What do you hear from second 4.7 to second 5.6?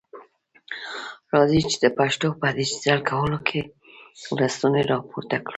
را پورته کړو.